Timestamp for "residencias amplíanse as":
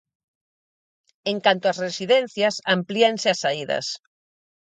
1.85-3.39